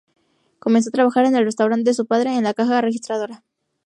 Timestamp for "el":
1.35-1.45